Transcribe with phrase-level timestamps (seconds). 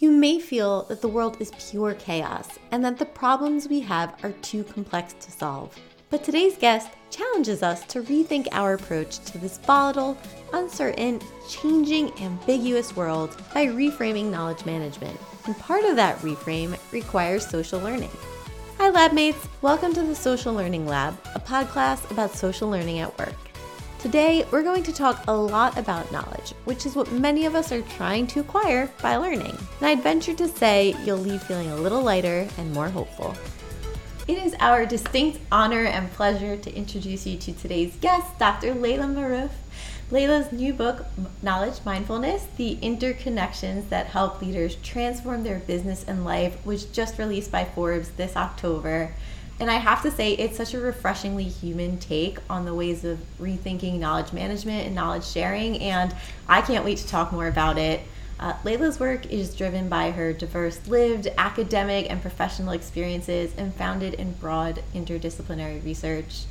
[0.00, 4.14] You may feel that the world is pure chaos and that the problems we have
[4.22, 5.76] are too complex to solve.
[6.08, 10.16] But today's guest challenges us to rethink our approach to this volatile,
[10.52, 15.18] uncertain, changing, ambiguous world by reframing knowledge management.
[15.46, 18.10] And part of that reframe requires social learning.
[18.78, 19.48] Hi, lab mates!
[19.62, 23.47] Welcome to the Social Learning Lab, a podcast about social learning at work.
[23.98, 27.72] Today, we're going to talk a lot about knowledge, which is what many of us
[27.72, 29.58] are trying to acquire by learning.
[29.80, 33.34] And I'd venture to say you'll leave feeling a little lighter and more hopeful.
[34.28, 38.72] It is our distinct honor and pleasure to introduce you to today's guest, Dr.
[38.72, 39.50] Laila Marouf.
[40.12, 41.04] Laila's new book,
[41.42, 47.50] Knowledge Mindfulness The Interconnections That Help Leaders Transform Their Business and Life, was just released
[47.50, 49.12] by Forbes this October.
[49.60, 53.18] And I have to say, it's such a refreshingly human take on the ways of
[53.40, 55.78] rethinking knowledge management and knowledge sharing.
[55.80, 56.14] And
[56.48, 58.00] I can't wait to talk more about it.
[58.38, 64.14] Uh, Laila's work is driven by her diverse lived academic and professional experiences and founded
[64.14, 66.44] in broad interdisciplinary research.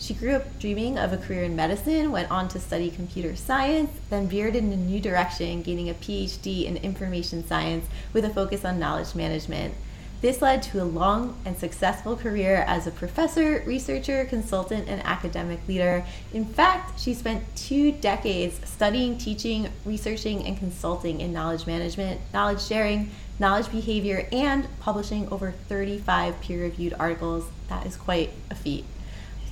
[0.00, 3.90] She grew up dreaming of a career in medicine, went on to study computer science,
[4.08, 8.64] then veered in a new direction, gaining a PhD in information science with a focus
[8.64, 9.74] on knowledge management.
[10.20, 15.66] This led to a long and successful career as a professor, researcher, consultant, and academic
[15.66, 16.04] leader.
[16.34, 22.62] In fact, she spent two decades studying, teaching, researching, and consulting in knowledge management, knowledge
[22.62, 27.46] sharing, knowledge behavior, and publishing over 35 peer reviewed articles.
[27.68, 28.84] That is quite a feat.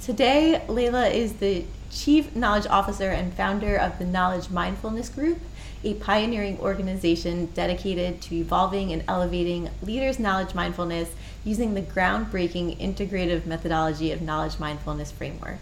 [0.03, 5.39] Today, Laila is the Chief Knowledge Officer and founder of the Knowledge Mindfulness Group
[5.85, 11.11] a pioneering organization dedicated to evolving and elevating leaders' knowledge mindfulness
[11.45, 15.61] using the groundbreaking integrative methodology of knowledge mindfulness framework.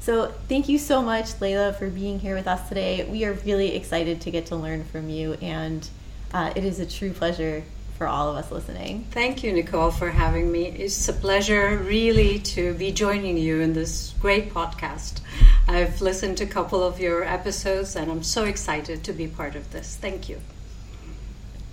[0.00, 3.04] So, thank you so much, Laila, for being here with us today.
[3.04, 5.88] We are really excited to get to learn from you, and
[6.32, 7.64] uh, it is a true pleasure
[8.04, 9.06] for all of us listening.
[9.12, 10.66] Thank you, Nicole, for having me.
[10.66, 15.22] It's a pleasure, really, to be joining you in this great podcast.
[15.66, 19.56] I've listened to a couple of your episodes, and I'm so excited to be part
[19.56, 19.96] of this.
[19.96, 20.38] Thank you.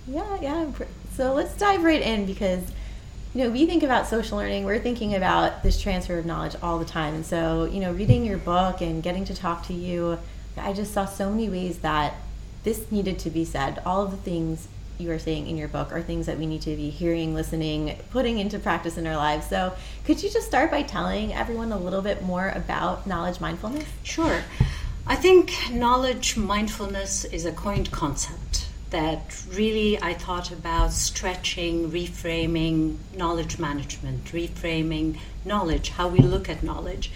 [0.06, 0.70] Yeah, yeah.
[1.16, 2.62] So let's dive right in because
[3.34, 6.78] you know, we think about social learning, we're thinking about this transfer of knowledge all
[6.78, 7.12] the time.
[7.12, 10.18] And so, you know, reading your book and getting to talk to you,
[10.56, 12.14] I just saw so many ways that
[12.64, 13.82] this needed to be said.
[13.84, 14.68] All of the things
[15.02, 17.98] you are saying in your book are things that we need to be hearing, listening,
[18.10, 19.48] putting into practice in our lives.
[19.48, 19.74] So,
[20.04, 23.88] could you just start by telling everyone a little bit more about knowledge mindfulness?
[24.02, 24.42] Sure.
[25.06, 32.98] I think knowledge mindfulness is a coined concept that really I thought about stretching, reframing
[33.16, 37.10] knowledge management, reframing knowledge, how we look at knowledge.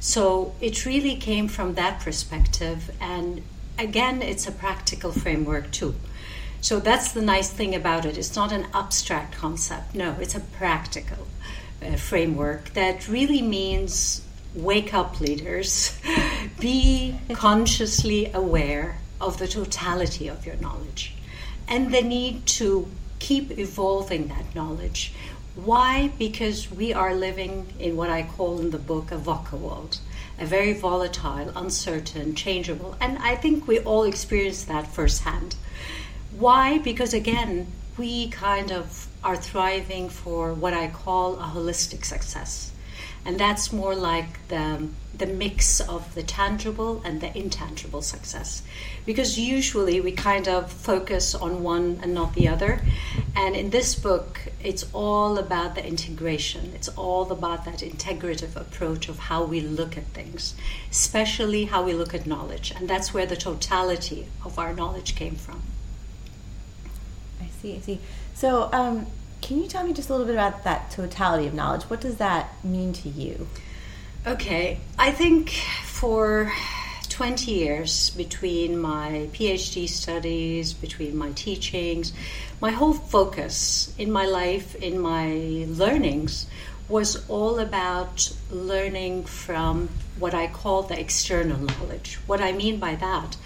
[0.00, 2.90] So it really came from that perspective.
[3.00, 3.42] And
[3.78, 5.94] again, it's a practical framework too.
[6.60, 8.18] So that's the nice thing about it.
[8.18, 9.94] It's not an abstract concept.
[9.94, 11.26] No, it's a practical
[11.82, 14.22] uh, framework that really means
[14.54, 15.98] wake up leaders,
[16.60, 21.14] be consciously aware of the totality of your knowledge
[21.68, 25.12] and the need to keep evolving that knowledge.
[25.54, 26.12] Why?
[26.18, 29.98] Because we are living in what I call in the book a VUCA world,
[30.38, 35.56] a very volatile, uncertain, changeable, and I think we all experience that firsthand.
[36.38, 36.76] Why?
[36.76, 42.72] Because again, we kind of are thriving for what I call a holistic success.
[43.24, 44.86] And that's more like the,
[45.16, 48.62] the mix of the tangible and the intangible success.
[49.06, 52.82] Because usually we kind of focus on one and not the other.
[53.34, 56.72] And in this book, it's all about the integration.
[56.74, 60.54] It's all about that integrative approach of how we look at things,
[60.90, 62.72] especially how we look at knowledge.
[62.76, 65.62] And that's where the totality of our knowledge came from
[67.66, 68.00] see, I see.
[68.34, 69.06] So, um,
[69.42, 71.84] can you tell me just a little bit about that totality of knowledge?
[71.84, 73.48] What does that mean to you?
[74.26, 75.50] Okay, I think
[75.84, 76.52] for
[77.08, 82.12] 20 years between my PhD studies, between my teachings,
[82.60, 86.46] my whole focus in my life, in my learnings,
[86.88, 89.88] was all about learning from
[90.18, 92.18] what I call the external knowledge.
[92.26, 93.36] What I mean by that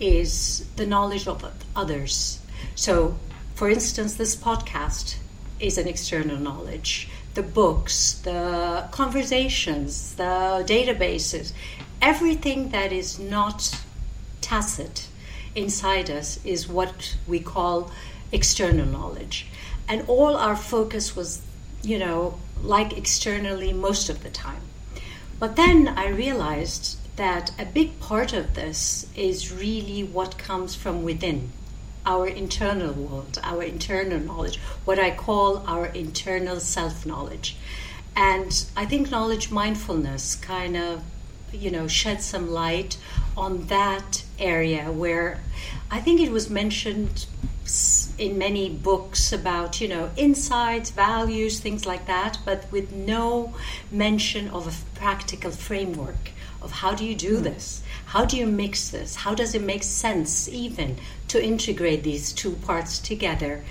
[0.00, 1.44] is the knowledge of
[1.74, 2.40] others.
[2.74, 3.16] So,
[3.58, 5.16] for instance, this podcast
[5.58, 7.08] is an external knowledge.
[7.34, 11.52] The books, the conversations, the databases,
[12.00, 13.76] everything that is not
[14.40, 15.08] tacit
[15.56, 17.90] inside us is what we call
[18.30, 19.48] external knowledge.
[19.88, 21.42] And all our focus was,
[21.82, 24.62] you know, like externally most of the time.
[25.40, 31.02] But then I realized that a big part of this is really what comes from
[31.02, 31.50] within
[32.08, 34.56] our internal world, our internal knowledge,
[34.86, 37.56] what I call our internal self knowledge.
[38.16, 41.02] And I think knowledge mindfulness kind of,
[41.52, 42.96] you know, shed some light
[43.36, 45.40] on that area where
[45.90, 47.26] I think it was mentioned
[48.16, 53.54] in many books about, you know, insights, values, things like that, but with no
[53.92, 56.30] mention of a practical framework
[56.62, 57.44] of how do you do hmm.
[57.44, 57.82] this?
[58.08, 59.16] How do you mix this?
[59.16, 60.96] How does it make sense even
[61.28, 63.62] to integrate these two parts together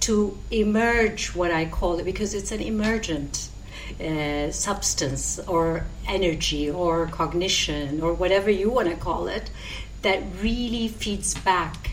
[0.00, 3.50] to emerge what I call it because it's an emergent
[4.00, 9.50] uh, substance or energy or cognition or whatever you want to call it
[10.00, 11.90] that really feeds back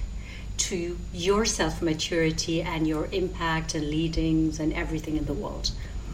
[0.69, 5.72] to your self maturity and your impact and leadings and everything in the world.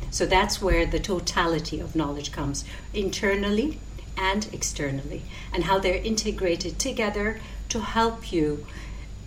[0.10, 3.80] So that's where the totality of knowledge comes internally
[4.18, 5.24] and externally,
[5.54, 7.40] and how they're integrated together
[7.70, 8.66] to help you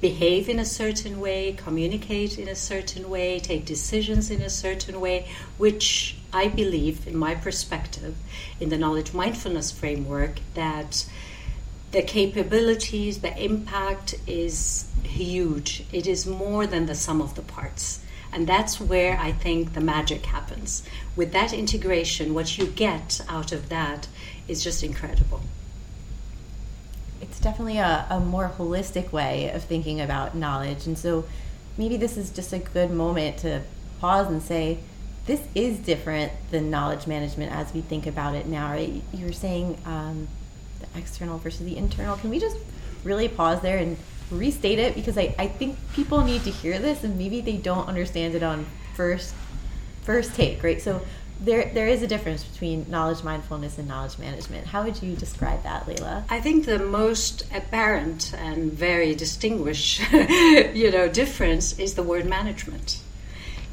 [0.00, 5.00] behave in a certain way, communicate in a certain way, take decisions in a certain
[5.00, 8.14] way, which I believe, in my perspective,
[8.60, 11.04] in the knowledge mindfulness framework, that
[11.90, 15.84] the capabilities, the impact is huge.
[15.90, 18.00] It is more than the sum of the parts.
[18.30, 20.82] And that's where I think the magic happens.
[21.16, 24.06] With that integration, what you get out of that
[24.48, 25.40] is just incredible.
[27.20, 30.86] It's definitely a, a more holistic way of thinking about knowledge.
[30.86, 31.24] And so
[31.76, 33.62] maybe this is just a good moment to
[34.00, 34.78] pause and say,
[35.26, 39.02] this is different than knowledge management as we think about it now, right?
[39.12, 40.26] You were saying um,
[40.80, 42.16] the external versus the internal.
[42.16, 42.56] Can we just
[43.04, 43.98] really pause there and
[44.30, 44.94] restate it?
[44.94, 48.42] Because I, I think people need to hear this and maybe they don't understand it
[48.42, 48.64] on
[48.94, 49.34] first
[50.02, 50.80] first take, right?
[50.80, 51.02] So
[51.40, 54.66] there there is a difference between knowledge mindfulness and knowledge management.
[54.66, 56.24] How would you describe that, Laila?
[56.28, 63.00] I think the most apparent and very distinguished, you know, difference is the word management.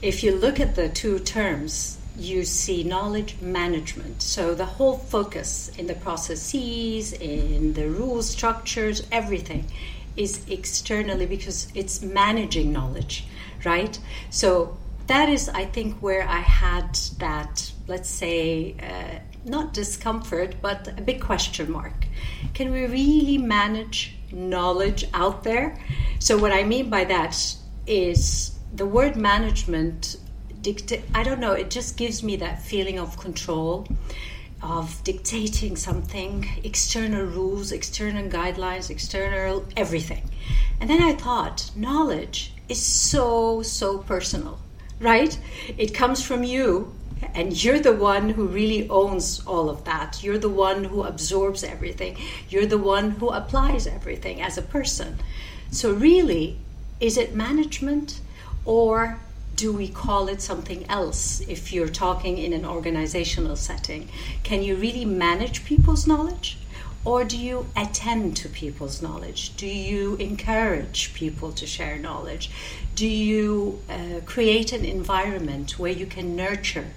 [0.02, 4.22] If you look at the two terms, you see knowledge management.
[4.22, 9.66] So the whole focus in the processes, in the rules, structures, everything
[10.16, 13.26] is externally because it's managing knowledge,
[13.66, 14.00] right?
[14.30, 14.78] So
[15.08, 21.02] that is, I think, where I had that, let's say, uh, not discomfort, but a
[21.02, 22.08] big question mark.
[22.54, 25.80] Can we really manage knowledge out there?
[26.20, 27.56] So, what I mean by that
[27.86, 30.18] is the word management
[31.14, 33.88] i don't know it just gives me that feeling of control
[34.64, 40.24] of dictating something external rules external guidelines external everything
[40.82, 44.58] and then i thought knowledge is so so personal
[45.00, 45.40] right
[45.78, 46.94] it comes from you
[47.34, 51.64] and you're the one who really owns all of that you're the one who absorbs
[51.64, 52.18] everything
[52.50, 55.18] you're the one who applies everything as a person
[55.72, 56.58] so really
[57.00, 58.20] is it management
[58.64, 59.20] or
[59.56, 64.10] do we call it something else if you're talking in an organizational setting?
[64.44, 66.58] Can you really manage people's knowledge?
[67.06, 69.56] Or do you attend to people's knowledge?
[69.56, 72.50] Do you encourage people to share knowledge?
[72.96, 76.88] Do you uh, create an environment where you can nurture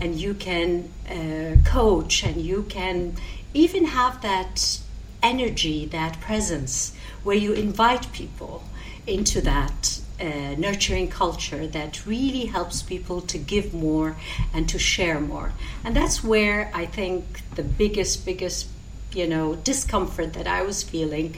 [0.00, 3.14] and you can uh, coach and you can
[3.54, 4.80] even have that
[5.22, 6.92] energy, that presence,
[7.22, 8.64] where you invite people
[9.06, 14.16] into that uh, nurturing culture that really helps people to give more
[14.52, 15.52] and to share more.
[15.84, 18.68] And that's where I think the biggest, biggest,
[19.12, 21.36] you know, discomfort that I was feeling.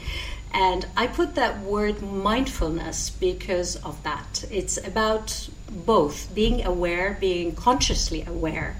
[0.54, 4.44] And I put that word mindfulness because of that.
[4.52, 8.76] It's about both being aware, being consciously aware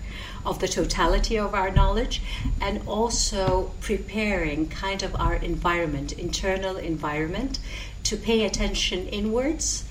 [0.47, 2.23] of the totality of our knowledge
[2.61, 7.59] and also preparing kind of our environment, internal environment,
[8.04, 9.85] to pay attention inwards.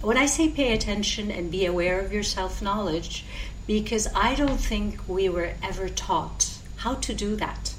[0.00, 3.26] When I say pay attention and be aware of your self knowledge,
[3.66, 7.74] because I don't think we were ever taught how to do that.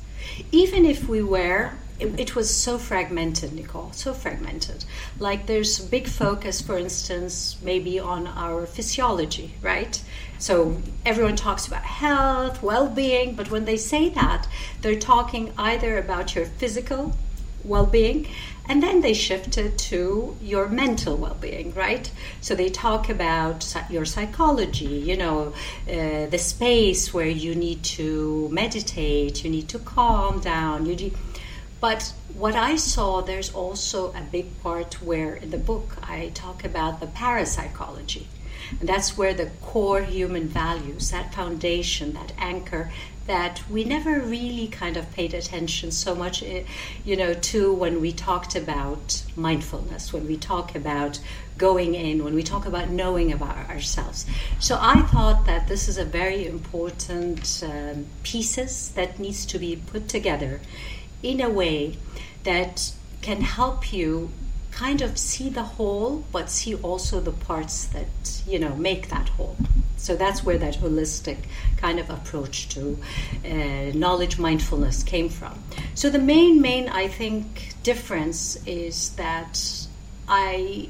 [0.51, 4.85] Even if we were, it, it, was so fragmented, Nicole, so fragmented.
[5.19, 10.01] Like there's big focus, for instance, maybe on our physiology, right?
[10.37, 14.47] So everyone talks about health, well being, but when they say that,
[14.81, 17.15] they're talking either about your physical
[17.63, 18.27] well being
[18.69, 22.11] and then they shifted to your mental well being, right?
[22.41, 25.53] So they talk about your psychology, you know,
[25.89, 30.85] uh, the space where you need to meditate, you need to calm down.
[30.85, 30.95] You
[31.79, 36.63] But what I saw, there's also a big part where in the book I talk
[36.63, 38.27] about the parapsychology.
[38.79, 42.91] And that's where the core human values, that foundation, that anchor,
[43.27, 46.63] that we never really kind of paid attention so much, eh,
[47.05, 51.19] you know, to when we talked about mindfulness, when we talk about
[51.57, 54.25] going in, when we talk about knowing about ourselves.
[54.59, 59.75] So I thought that this is a very important um, pieces that needs to be
[59.75, 60.61] put together
[61.23, 61.97] in a way
[62.43, 64.31] that can help you
[64.71, 69.29] kind of see the whole, but see also the parts that you know make that
[69.29, 69.57] whole.
[69.97, 71.37] So that's where that holistic
[71.77, 72.99] kind of approach to
[73.43, 75.63] uh, knowledge mindfulness came from.
[75.95, 79.59] So the main, main, I think, difference is that
[80.27, 80.89] I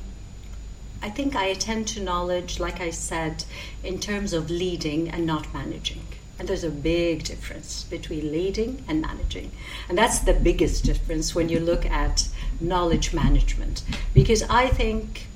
[1.02, 3.46] I think I attend to knowledge, like I said,
[3.84, 6.08] in terms of leading and not managing.
[6.40, 9.52] And there's a big difference between leading and managing.
[9.90, 12.28] And that's the biggest difference when you look at
[12.62, 13.84] knowledge management.
[14.14, 15.28] Because I think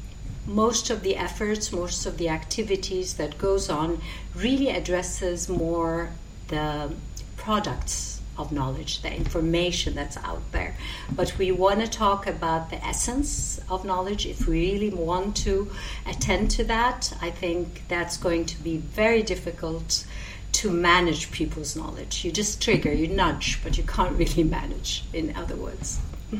[0.46, 4.02] most of the efforts, most of the activities that goes on
[4.36, 6.12] really addresses more
[6.48, 6.94] the
[7.38, 10.76] products of knowledge, the information that's out there.
[11.12, 14.26] But we want to talk about the essence of knowledge.
[14.26, 15.72] If we really want to
[16.08, 20.06] attend to that, I think that's going to be very difficult
[20.54, 22.24] to manage people's knowledge.
[22.26, 26.00] You just trigger, you nudge, but you can't really manage, in other words.
[26.32, 26.40] Yeah.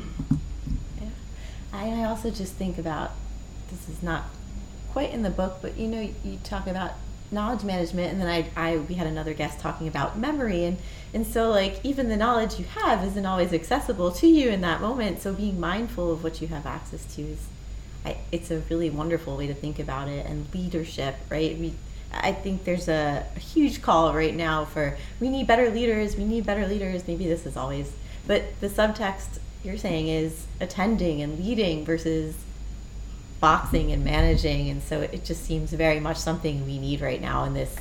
[1.74, 3.12] I also just think about
[3.72, 4.26] this is not
[4.92, 6.92] quite in the book, but you know, you talk about
[7.32, 10.78] knowledge management, and then I, I we had another guest talking about memory, and
[11.14, 14.82] and so like even the knowledge you have isn't always accessible to you in that
[14.82, 15.22] moment.
[15.22, 17.48] So being mindful of what you have access to is,
[18.06, 20.26] I, it's a really wonderful way to think about it.
[20.26, 21.58] And leadership, right?
[21.58, 21.74] We
[22.14, 26.26] I think there's a, a, huge call right now for we need better leaders, we
[26.26, 27.08] need better leaders.
[27.08, 27.92] Maybe this is always,
[28.28, 32.36] but the subtext you're saying is attending and leading versus
[33.40, 34.70] boxing and managing.
[34.70, 37.76] And so it just seems very much something we need right now in this.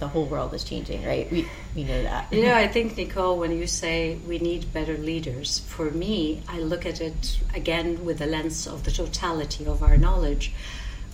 [0.00, 1.30] The whole world is changing, right?
[1.30, 2.32] We we know that.
[2.32, 6.58] You know, I think Nicole, when you say we need better leaders, for me, I
[6.58, 10.52] look at it again with the lens of the totality of our knowledge.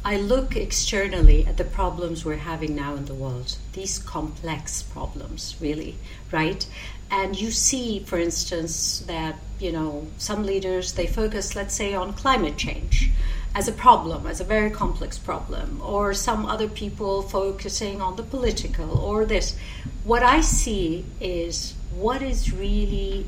[0.04, 5.54] I look externally at the problems we're having now in the world, these complex problems,
[5.60, 5.96] really,
[6.32, 6.66] right?
[7.08, 12.14] And you see, for instance, that, you know, some leaders, they focus, let's say, on
[12.14, 13.10] climate change
[13.54, 18.22] as a problem, as a very complex problem, or some other people focusing on the
[18.24, 19.56] political or this.
[20.02, 23.26] What I see is what is really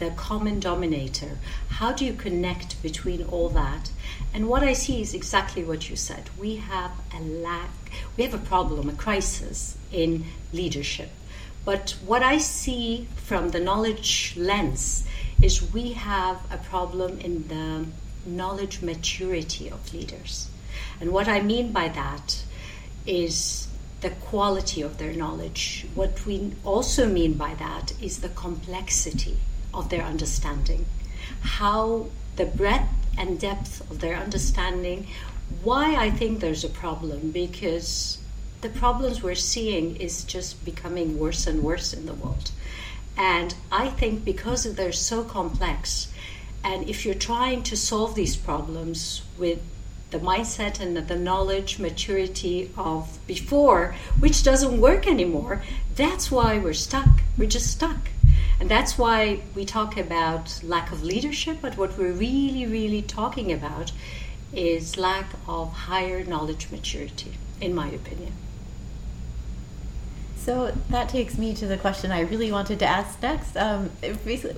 [0.00, 1.38] the common denominator?
[1.68, 3.90] How do you connect between all that?
[4.32, 6.30] And what I see is exactly what you said.
[6.38, 7.70] We have a lack,
[8.16, 11.10] we have a problem, a crisis in leadership.
[11.66, 15.04] But what I see from the knowledge lens
[15.42, 17.86] is we have a problem in the
[18.28, 20.48] knowledge maturity of leaders.
[20.98, 22.42] And what I mean by that
[23.06, 23.68] is
[24.00, 25.86] the quality of their knowledge.
[25.94, 29.36] What we also mean by that is the complexity
[29.72, 30.86] of their understanding,
[31.40, 35.06] how the breadth and depth of their understanding.
[35.62, 38.18] Why I think there's a problem because
[38.60, 42.50] the problems we're seeing is just becoming worse and worse in the world.
[43.16, 46.12] And I think because they're so complex,
[46.62, 49.60] and if you're trying to solve these problems with
[50.10, 55.62] the mindset and the knowledge maturity of before, which doesn't work anymore,
[55.94, 57.08] that's why we're stuck.
[57.36, 58.08] We're just stuck.
[58.60, 63.50] And that's why we talk about lack of leadership, but what we're really, really talking
[63.50, 63.90] about
[64.52, 68.34] is lack of higher knowledge maturity, in my opinion.
[70.36, 73.56] So that takes me to the question I really wanted to ask next.
[73.56, 73.90] Um,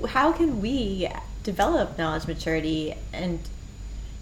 [0.08, 1.08] how can we
[1.44, 2.94] develop knowledge maturity?
[3.12, 3.38] And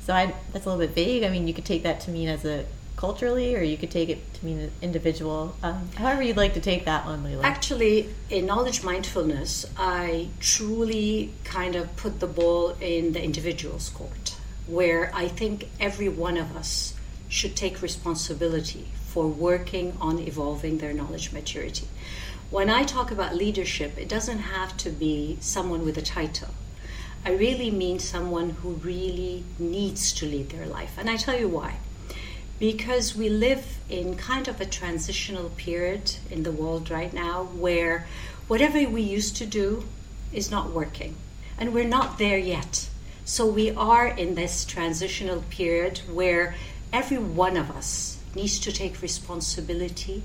[0.03, 1.23] so I, that's a little bit vague.
[1.23, 2.67] I mean, you could take that to mean as a
[3.01, 5.57] culturally, or you could take it to mean individual.
[5.63, 7.43] Um, however, you'd like to take that one, Laila.
[7.43, 14.37] Actually, in knowledge mindfulness, I truly kind of put the ball in the individual's court,
[14.67, 16.93] where I think every one of us
[17.31, 21.89] should take responsibility for working on evolving their knowledge maturity.
[22.51, 26.53] When I talk about leadership, it doesn't have to be someone with a title.
[27.25, 30.99] I really mean someone who really needs to lead their life.
[30.99, 31.77] And I tell you why
[32.61, 38.07] because we live in kind of a transitional period in the world right now where
[38.47, 39.83] whatever we used to do
[40.33, 41.17] is not working.
[41.59, 42.89] And we're not there yet.
[43.25, 46.55] So we are in this transitional period where
[46.93, 50.23] every one of us needs to take responsibility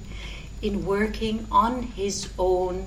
[0.62, 2.86] in working on his own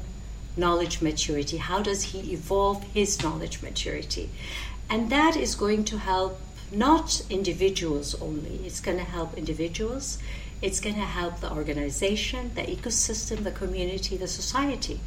[0.59, 1.57] knowledge maturity?
[1.57, 4.31] How does he evolve his knowledge maturity?
[4.91, 6.41] And that is going to help
[6.71, 10.19] not individuals only, it's going to help individuals,
[10.61, 15.01] it's going to help the organization, the ecosystem, the community, the society.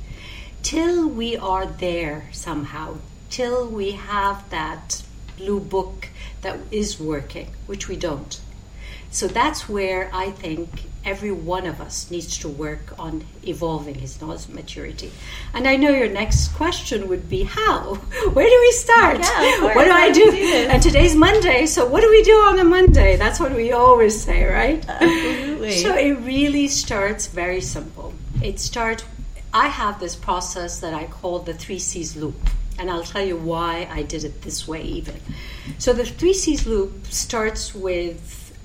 [0.64, 2.98] Till we are there somehow,
[3.30, 5.04] till we have that
[5.38, 6.10] blue book
[6.42, 8.40] that is working, which we don't.
[9.10, 10.70] So that's where I think
[11.04, 15.12] every one of us needs to work on evolving his knowledge maturity.
[15.54, 17.96] And I know your next question would be how?
[18.34, 19.20] Where do we start?
[19.20, 20.32] Yeah, what do I do?
[20.32, 20.38] do
[20.70, 23.16] and today's Monday, so what do we do on a Monday?
[23.16, 24.88] That's what we always say, right?
[24.88, 25.72] Absolutely.
[25.82, 28.14] So it really starts very simple.
[28.42, 29.04] It starts
[29.54, 32.36] I have this process that I call the 3 C's loop.
[32.80, 35.20] And I'll tell you why I did it this way even.
[35.78, 38.58] So the 3 C's loop starts with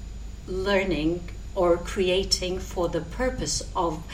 [0.47, 4.05] learning or creating for the purpose of,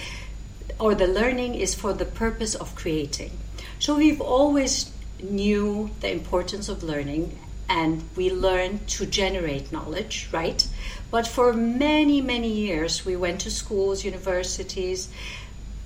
[0.80, 3.36] or the learning is for the purpose of creating.
[3.78, 10.66] So we've always knew the importance of learning and we learn to generate knowledge, right?
[11.10, 15.08] But for many, many years, we went to schools, universities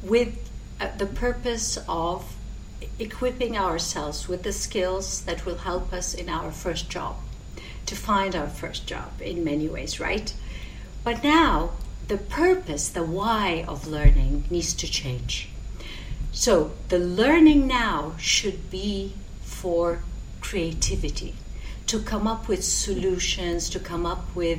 [0.03, 0.37] with
[0.81, 2.37] uh, the purpose of
[2.99, 7.17] equipping ourselves with the skills that will help us in our first job,
[7.87, 10.35] to find our first job in many ways, right?
[11.07, 11.71] But now,
[12.09, 15.49] the purpose, the why of learning needs to change.
[16.33, 20.01] So, the learning now should be for
[20.41, 21.37] creativity,
[21.87, 24.59] to come up with solutions, to come up with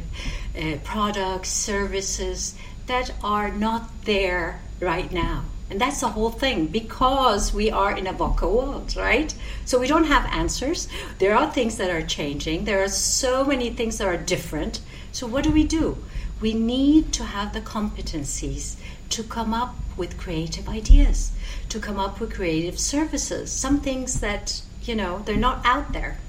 [0.57, 5.43] uh, products, services that are not there right now.
[5.69, 9.35] And that's the whole thing because we are in a VUCA world, right?
[9.65, 10.87] So we don't have answers.
[11.19, 12.63] There are things that are changing.
[12.63, 14.79] There are so many things that are different.
[15.11, 15.97] So what do we do?
[16.39, 18.75] We need to have the competencies
[19.09, 21.31] to come up with creative ideas,
[21.69, 26.19] to come up with creative services, some things that, you know, they're not out there.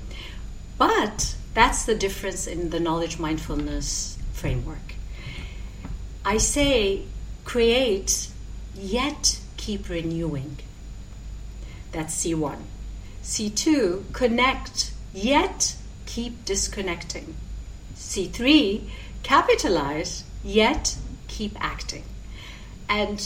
[0.78, 4.94] But that's the difference in the knowledge mindfulness framework.
[6.24, 7.02] I say
[7.44, 8.28] create,
[8.74, 10.58] yet keep renewing.
[11.92, 12.58] That's C1.
[13.22, 15.74] C2, connect, yet
[16.06, 17.34] keep disconnecting.
[17.94, 18.88] C3,
[19.22, 20.96] capitalize, yet
[21.26, 22.04] keep acting.
[22.88, 23.18] And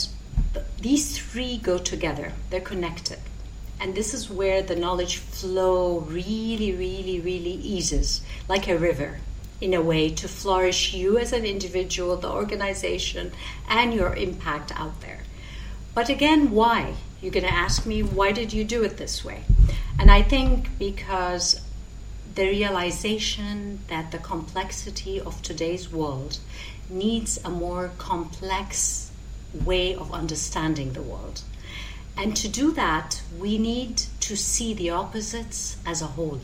[0.53, 3.19] th- these three go together, they're connected.
[3.79, 9.19] And this is where the knowledge flow really, really, really eases, like a river,
[9.59, 13.31] in a way to flourish you as an individual, the organization,
[13.67, 15.19] and your impact out there.
[15.93, 16.95] But again, why?
[17.21, 19.43] You're going to ask me, why did you do it this way?
[19.99, 21.61] And I think because
[22.35, 26.39] the realization that the complexity of today's world
[26.89, 29.11] needs a more complex
[29.53, 31.41] way of understanding the world.
[32.17, 36.41] And to do that, we need to see the opposites as a whole.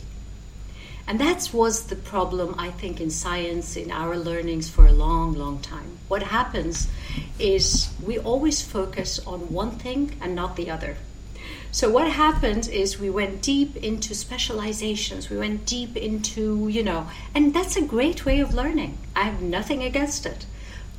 [1.08, 5.34] And that was the problem, I think, in science, in our learnings for a long,
[5.34, 5.98] long time.
[6.08, 6.88] What happens
[7.40, 10.98] is we always focus on one thing and not the other.
[11.72, 15.30] So what happened is we went deep into specializations.
[15.30, 18.98] We went deep into, you know, and that's a great way of learning.
[19.16, 20.48] I have nothing against it.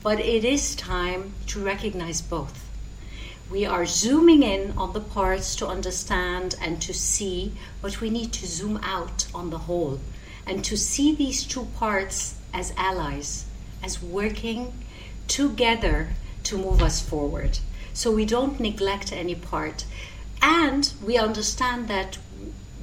[0.02, 2.70] But it is time to recognize both.
[3.50, 7.52] We are zooming in on the parts to understand and to see,
[7.82, 9.98] but we need to zoom out on the whole
[10.46, 13.44] and to see these two parts as allies,
[13.82, 14.72] as working
[15.26, 16.10] together
[16.44, 17.58] to move us forward.
[17.92, 19.84] So we don't neglect any part.
[20.42, 22.18] And we understand that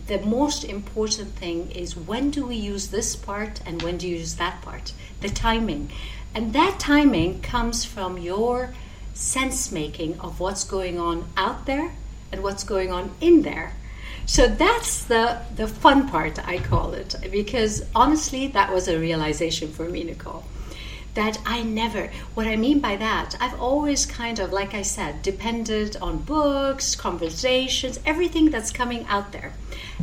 [0.07, 4.17] the most important thing is when do we use this part and when do you
[4.17, 4.93] use that part?
[5.21, 5.91] The timing.
[6.33, 8.73] And that timing comes from your
[9.13, 11.91] sense making of what's going on out there
[12.31, 13.73] and what's going on in there.
[14.25, 19.71] So that's the, the fun part, I call it, because honestly, that was a realization
[19.71, 20.43] for me, Nicole
[21.17, 25.23] that I never, what I mean by that, I've always kind of, like I said,
[25.23, 29.53] depended on books, conversations, everything that's coming out there.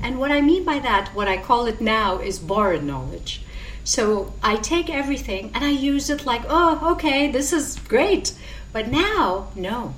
[0.03, 3.43] And what I mean by that, what I call it now, is borrowed knowledge.
[3.85, 8.35] So I take everything and I use it like, oh, okay, this is great.
[8.73, 9.95] But now, no.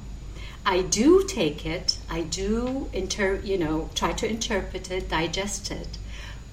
[0.66, 5.96] I do take it, I do inter, you know, try to interpret it, digest it.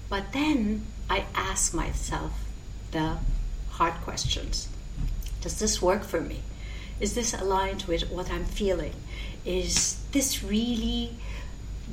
[0.08, 2.32] But then I ask myself
[2.92, 3.18] the
[3.78, 4.68] hard questions.
[5.42, 6.42] Does this work for me?
[7.00, 8.94] Is this aligned with what I'm feeling?
[9.46, 11.12] Is this really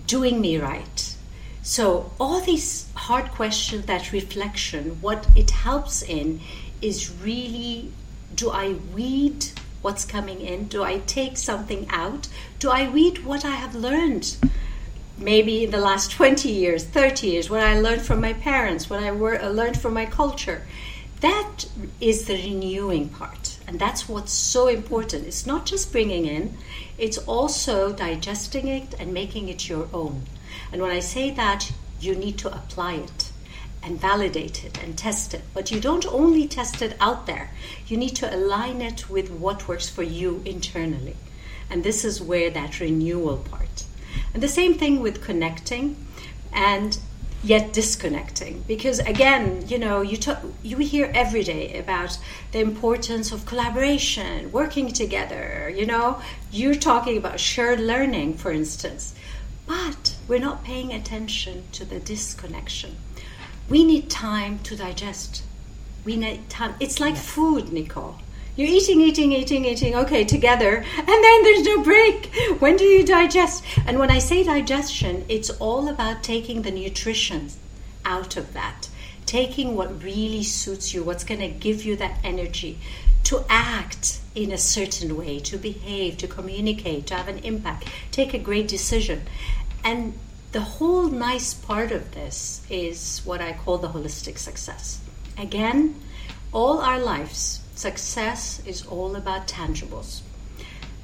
[0.07, 1.17] doing me right?
[1.63, 6.41] So, all these hard questions, that reflection, what it helps in
[6.81, 7.93] is really
[8.35, 9.47] do I weed
[9.83, 10.69] what's coming in?
[10.69, 12.29] Do I take something out?
[12.59, 14.37] Do I read what I have learned?
[15.19, 19.03] Maybe in the last 20 years, 30 years, what I learned from my parents, what
[19.03, 20.63] I learned from my culture.
[21.21, 21.67] That
[22.01, 23.59] is the renewing part.
[23.67, 25.27] And that's what's so important.
[25.27, 26.57] It's not just bringing in,
[26.99, 30.25] it's also digesting it and making it your own.
[30.73, 33.31] And when I say that, you need to apply it
[33.83, 35.43] and validate it and test it.
[35.55, 37.51] But you don't only test it out there,
[37.87, 41.17] you need to align it with what works for you internally.
[41.69, 43.85] And this is where that renewal part.
[44.35, 45.97] And the same thing with connecting
[46.53, 46.99] and
[47.43, 52.19] yet disconnecting because again you know you talk, you hear every day about
[52.53, 59.15] the importance of collaboration working together you know you're talking about shared learning for instance
[59.67, 62.97] but we're not paying attention to the disconnection
[63.71, 65.45] we need time to digest.
[66.05, 66.75] We need time.
[66.81, 68.17] It's like food, Nicole.
[68.57, 72.27] You're eating, eating, eating, eating, okay, together, and then there's no break.
[72.59, 73.65] When do you digest?
[73.87, 77.51] And when I say digestion, it's all about taking the nutrition
[78.05, 78.89] out of that,
[79.25, 82.79] taking what really suits you, what's going to give you that energy
[83.25, 88.35] to act in a certain way, to behave, to communicate, to have an impact, take
[88.35, 89.23] a great decision.
[89.85, 90.19] And
[90.53, 95.01] the whole nice part of this is what I call the holistic success.
[95.39, 96.01] Again,
[96.53, 100.21] all our lives, success is all about tangibles.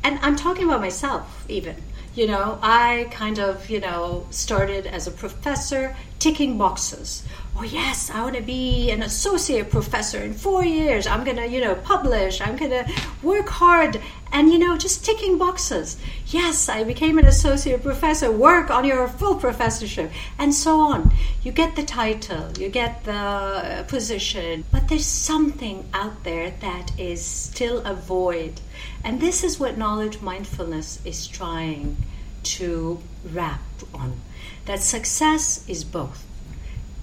[0.05, 1.77] And I'm talking about myself, even.
[2.17, 7.23] You know, I kind of, you know, started as a professor ticking boxes.
[7.55, 11.07] Oh, yes, I want to be an associate professor in four years.
[11.07, 12.41] I'm going to, you know, publish.
[12.41, 12.91] I'm going to
[13.23, 14.01] work hard
[14.33, 15.99] and, you know, just ticking boxes.
[16.29, 18.33] Yes, I became an associate professor.
[18.33, 21.13] Work on your full professorship, and so on.
[21.43, 26.99] You get the title, you get the uh, position, but there's something out there that
[26.99, 28.61] is still a void.
[29.05, 31.97] And this is what knowledge mindfulness is trying
[32.43, 33.61] to wrap
[33.93, 34.21] on
[34.67, 36.27] that success is both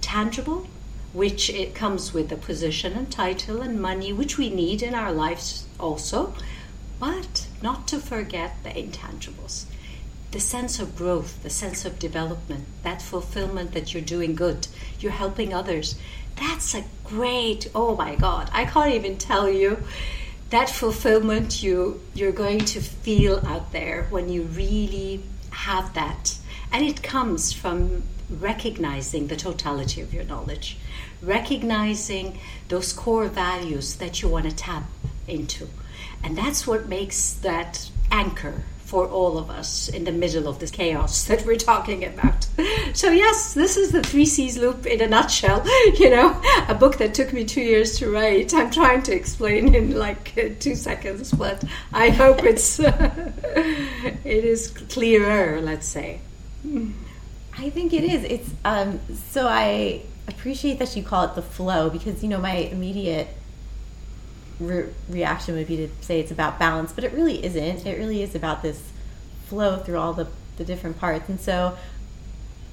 [0.02, 0.66] tangible,
[1.14, 5.10] which it comes with a position and title and money, which we need in our
[5.10, 6.34] lives also,
[7.00, 9.64] but not to forget the intangibles.
[10.30, 14.66] The sense of growth, the sense of development, that fulfillment that you're doing good,
[15.00, 15.94] you're helping others.
[16.36, 19.82] That's a great, oh my God, I can't even tell you
[20.54, 26.38] that fulfillment you, you're going to feel out there when you really have that
[26.70, 30.76] and it comes from recognizing the totality of your knowledge,
[31.20, 32.38] recognizing
[32.68, 34.84] those core values that you want to tap
[35.26, 35.68] into.
[36.22, 38.62] And that's what makes that anchor
[38.94, 42.46] for all of us in the middle of this chaos that we're talking about.
[42.92, 45.66] So, yes, this is the Three C's Loop in a nutshell.
[45.98, 48.54] You know, a book that took me two years to write.
[48.54, 54.70] I'm trying to explain in like uh, two seconds, but I hope it's it is
[54.94, 55.60] clearer.
[55.60, 56.20] Let's say.
[57.64, 58.22] I think it is.
[58.22, 59.00] It's um,
[59.32, 63.26] so I appreciate that you call it the flow because you know my immediate
[64.60, 67.86] re- reaction would be to say it's about balance, but it really isn't.
[67.86, 68.82] It really is about this
[69.46, 71.28] flow through all the the different parts.
[71.28, 71.76] And so,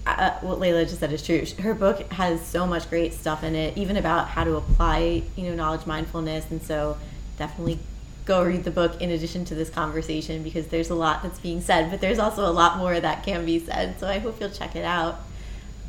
[0.05, 1.43] uh, what Laila just said is true.
[1.59, 5.43] Her book has so much great stuff in it, even about how to apply you
[5.49, 6.45] know knowledge mindfulness.
[6.49, 6.97] And so,
[7.37, 7.79] definitely
[8.25, 11.61] go read the book in addition to this conversation because there's a lot that's being
[11.61, 13.99] said, but there's also a lot more that can be said.
[13.99, 15.19] So I hope you'll check it out.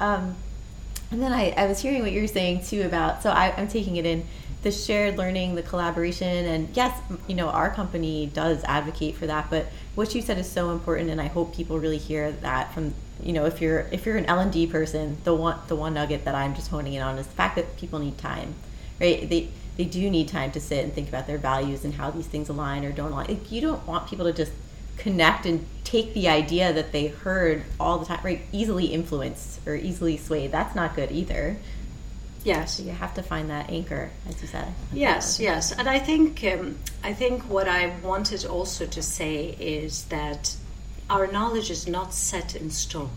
[0.00, 0.34] Um,
[1.10, 3.68] and then I, I was hearing what you were saying too about, so I, I'm
[3.68, 4.26] taking it in
[4.62, 9.50] the shared learning, the collaboration, and yes, you know, our company does advocate for that.
[9.50, 12.94] But what you said is so important, and I hope people really hear that from
[13.22, 15.94] you know, if you're if you're an L and D person, the one the one
[15.94, 18.54] nugget that I'm just honing in on is the fact that people need time,
[19.00, 19.28] right?
[19.28, 22.26] They they do need time to sit and think about their values and how these
[22.26, 23.28] things align or don't align.
[23.28, 24.52] Like, you don't want people to just
[24.98, 28.42] connect and take the idea that they heard all the time, right?
[28.52, 30.52] Easily influenced or easily swayed.
[30.52, 31.56] That's not good either.
[32.44, 34.74] Yes, so you have to find that anchor, as you said.
[34.92, 40.04] Yes, yes, and I think um, I think what I wanted also to say is
[40.06, 40.56] that
[41.08, 43.10] our knowledge is not set in stone,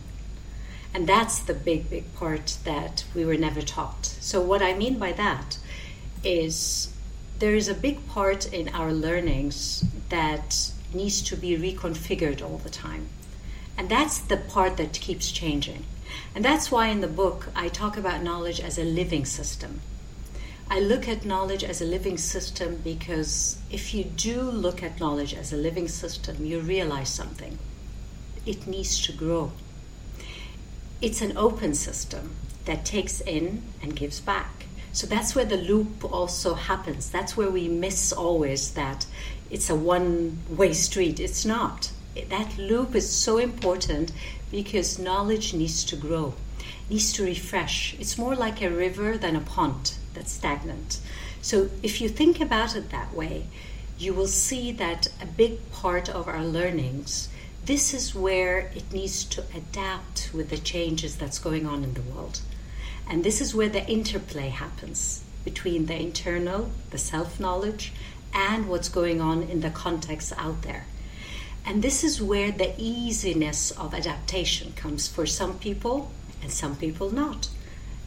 [0.94, 4.06] and that's the big, big part that we were never taught.
[4.06, 5.58] So what I mean by that
[6.24, 6.94] is
[7.40, 12.70] there is a big part in our learnings that needs to be reconfigured all the
[12.70, 13.10] time.
[13.78, 15.86] And that's the part that keeps changing.
[16.36, 19.80] And that's why in the book I talk about knowledge as a living system.
[20.70, 25.34] I look at knowledge as a living system because if you do look at knowledge
[25.34, 27.58] as a living system, you realize something.
[28.46, 29.54] It needs to grow.
[31.02, 34.66] It's an open system that takes in and gives back.
[34.92, 37.10] So that's where the loop also happens.
[37.10, 39.06] That's where we miss always that
[39.50, 41.20] it's a one way street.
[41.20, 41.92] It's not.
[42.30, 44.12] That loop is so important
[44.52, 46.34] because knowledge needs to grow,
[46.90, 47.96] needs to refresh.
[48.00, 51.00] It's more like a river than a pond that's stagnant.
[51.42, 53.48] So if you think about it that way,
[53.98, 57.30] you will see that a big part of our learnings
[57.66, 62.02] this is where it needs to adapt with the changes that's going on in the
[62.02, 62.42] world.
[63.10, 67.92] And this is where the interplay happens between the internal, the self knowledge,
[68.36, 70.86] and what's going on in the context out there.
[71.66, 77.12] And this is where the easiness of adaptation comes for some people and some people
[77.12, 77.50] not.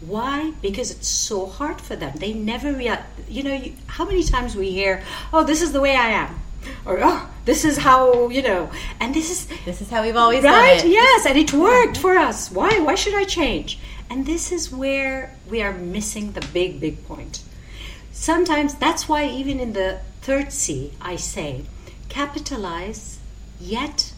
[0.01, 0.53] Why?
[0.62, 2.16] Because it's so hard for them.
[2.16, 3.29] They never react.
[3.29, 6.40] You know, you, how many times we hear, oh, this is the way I am
[6.85, 10.42] or oh, this is how you know, and this is this is how we've always
[10.44, 10.85] right.
[10.85, 12.51] Yes, and it worked for us.
[12.51, 12.79] Why?
[12.81, 13.79] Why should I change?
[14.11, 17.42] And this is where we are missing the big, big point.
[18.11, 21.64] Sometimes that's why even in the third C, I say,
[22.09, 23.17] capitalize,
[23.61, 24.12] yet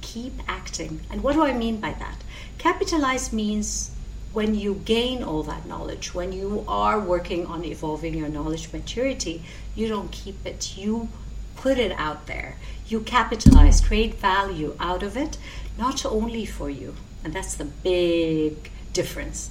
[0.00, 1.00] keep acting.
[1.10, 2.22] And what do I mean by that?
[2.58, 3.90] Capitalize means
[4.32, 9.42] when you gain all that knowledge, when you are working on evolving your knowledge maturity,
[9.74, 10.76] you don't keep it.
[10.76, 11.08] You
[11.56, 12.56] put it out there.
[12.86, 15.36] You capitalize, create value out of it,
[15.78, 19.50] not only for you, and that's the big difference.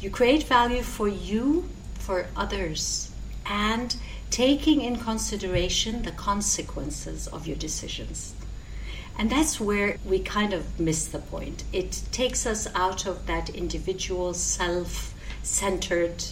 [0.00, 3.10] You create value for you, for others,
[3.46, 3.96] and
[4.30, 8.34] taking in consideration the consequences of your decisions.
[9.18, 11.64] And that's where we kind of miss the point.
[11.72, 16.24] It takes us out of that individual, self centered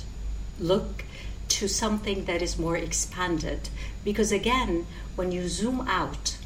[0.59, 1.05] look
[1.49, 3.69] to something that is more expanded.
[4.05, 6.37] Because again, when you zoom out,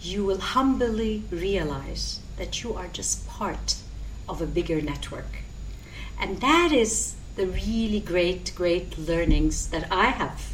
[0.00, 3.76] you will humbly realize that you are just part
[4.28, 5.42] of a bigger network.
[6.18, 10.52] And that is the really great, great learnings that I have.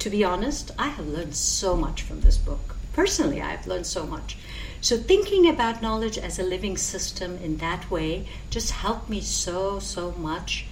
[0.00, 2.76] To be honest, I have learned so much from this book.
[2.92, 4.36] Personally, I have learned so much.
[4.84, 9.78] So, thinking about knowledge as a living system in that way just helped me so,
[9.78, 10.66] so much.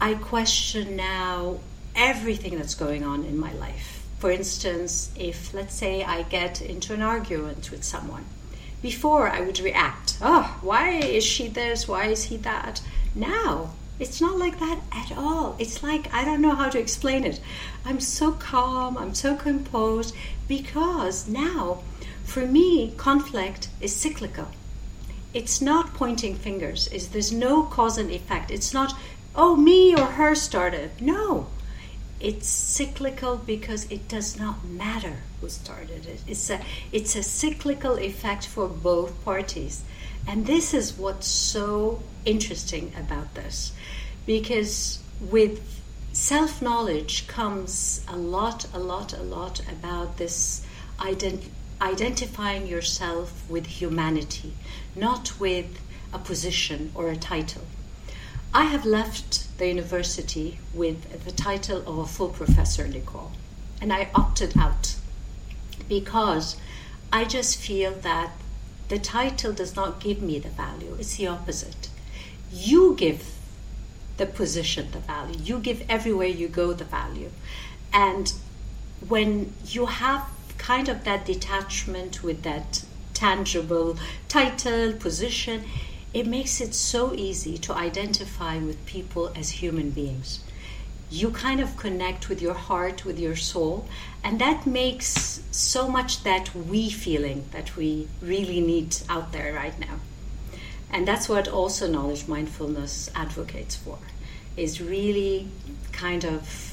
[0.00, 1.58] I question now
[1.94, 6.92] everything that's going on in my life for instance, if let's say I get into
[6.92, 8.24] an argument with someone,
[8.82, 11.86] before I would react, oh, why is she this?
[11.86, 12.82] Why is he that?
[13.14, 15.54] Now, it's not like that at all.
[15.60, 17.40] It's like, I don't know how to explain it.
[17.84, 20.14] I'm so calm, I'm so composed,
[20.48, 21.82] because now,
[22.28, 24.48] for me, conflict is cyclical.
[25.32, 26.86] It's not pointing fingers.
[26.88, 28.50] It's, there's no cause and effect.
[28.50, 28.94] It's not,
[29.34, 30.90] oh, me or her started.
[31.00, 31.46] No,
[32.20, 36.20] it's cyclical because it does not matter who started it.
[36.26, 36.60] It's a
[36.90, 39.82] it's a cyclical effect for both parties.
[40.26, 43.72] And this is what's so interesting about this.
[44.26, 45.62] Because with
[46.12, 50.62] self knowledge comes a lot, a lot, a lot about this
[50.98, 51.48] ident-
[51.80, 54.54] identifying yourself with humanity,
[54.96, 55.80] not with
[56.12, 57.62] a position or a title.
[58.52, 63.32] I have left the university with the title of a full professor Nicole,
[63.80, 64.96] and I opted out
[65.88, 66.56] because
[67.12, 68.32] I just feel that
[68.88, 71.90] the title does not give me the value, it's the opposite.
[72.50, 73.34] You give
[74.16, 77.30] the position the value, you give everywhere you go the value.
[77.92, 78.32] And
[79.06, 80.28] when you have
[80.58, 83.96] kind of that detachment with that tangible
[84.28, 85.64] title, position,
[86.14, 90.40] it makes it so easy to identify with people as human beings.
[91.10, 93.88] You kind of connect with your heart, with your soul,
[94.22, 99.78] and that makes so much that we feeling that we really need out there right
[99.78, 100.00] now.
[100.90, 103.98] And that's what also knowledge mindfulness advocates for
[104.56, 105.48] is really
[105.92, 106.67] kind of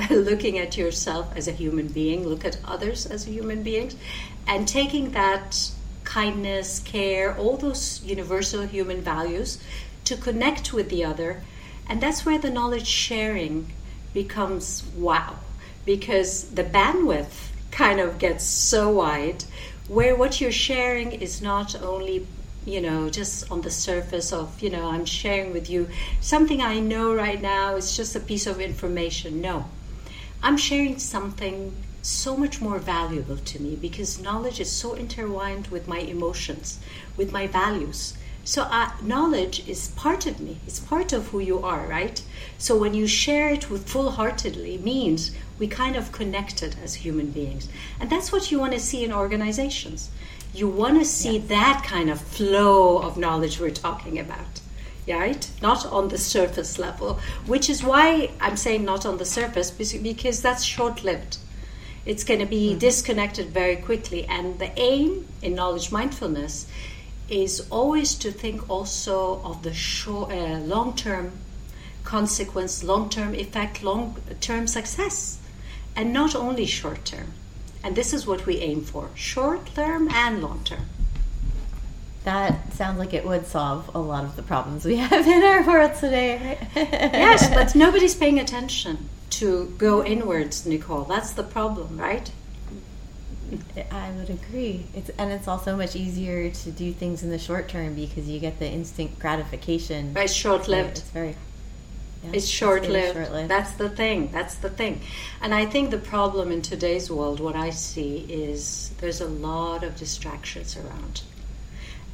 [0.10, 3.96] looking at yourself as a human being, look at others as human beings,
[4.46, 5.70] and taking that
[6.04, 9.58] kindness, care, all those universal human values
[10.04, 11.42] to connect with the other.
[11.88, 13.72] And that's where the knowledge sharing
[14.12, 15.36] becomes wow,
[15.84, 19.44] because the bandwidth kind of gets so wide
[19.88, 22.26] where what you're sharing is not only
[22.64, 25.88] you know just on the surface of you know i'm sharing with you
[26.20, 29.64] something i know right now it's just a piece of information no
[30.42, 31.72] i'm sharing something
[32.02, 36.78] so much more valuable to me because knowledge is so intertwined with my emotions,
[37.16, 38.14] with my values.
[38.42, 42.22] So, uh, knowledge is part of me, it's part of who you are, right?
[42.56, 47.30] So, when you share it with full heartedly, means we kind of connected as human
[47.32, 47.68] beings.
[48.00, 50.10] And that's what you want to see in organizations.
[50.54, 51.48] You want to see yes.
[51.48, 54.59] that kind of flow of knowledge we're talking about.
[55.10, 55.48] Right?
[55.62, 60.42] Not on the surface level, which is why I'm saying not on the surface because
[60.42, 61.38] that's short lived.
[62.06, 62.78] It's going to be mm-hmm.
[62.78, 64.24] disconnected very quickly.
[64.24, 66.66] And the aim in knowledge mindfulness
[67.28, 71.32] is always to think also of the short, uh, long term
[72.04, 75.38] consequence, long term effect, long term success,
[75.94, 77.32] and not only short term.
[77.82, 80.86] And this is what we aim for short term and long term.
[82.24, 85.66] That sounds like it would solve a lot of the problems we have in our
[85.66, 86.58] world today.
[86.74, 91.04] yes, but nobody's paying attention to go inwards, Nicole.
[91.04, 92.30] That's the problem, right?
[93.90, 94.86] I would agree.
[94.94, 98.38] It's and it's also much easier to do things in the short term because you
[98.38, 100.16] get the instant gratification.
[100.16, 100.98] It's short lived.
[100.98, 101.34] It's very
[102.22, 103.48] yeah, it's short lived.
[103.48, 104.30] That's the thing.
[104.30, 105.00] That's the thing.
[105.40, 109.82] And I think the problem in today's world, what I see is there's a lot
[109.82, 111.22] of distractions around.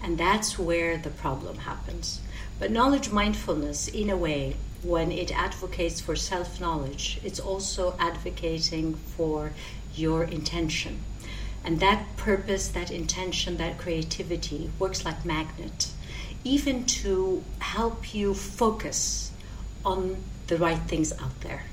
[0.06, 2.20] And that's where the problem happens.
[2.60, 8.94] But knowledge mindfulness, in a way, when it advocates for self knowledge, it's also advocating
[8.94, 9.50] for
[9.96, 11.00] your intention.
[11.64, 15.88] And that purpose, that intention, that creativity works like magnet,
[16.44, 19.32] even to help you focus
[19.84, 21.64] on the right things out there.